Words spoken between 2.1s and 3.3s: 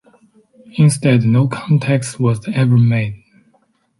was ever made.